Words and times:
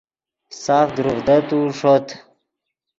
ساف 0.61 0.87
دروڤدتو 0.95 1.59
ݰوت 1.77 2.05